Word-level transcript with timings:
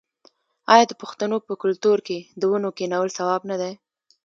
آیا 0.73 0.85
د 0.87 0.93
پښتنو 1.01 1.37
په 1.47 1.53
کلتور 1.63 1.97
کې 2.07 2.17
د 2.39 2.41
ونو 2.51 2.69
کینول 2.77 3.09
ثواب 3.17 3.41
نه 3.51 3.55
دی؟ 3.61 3.73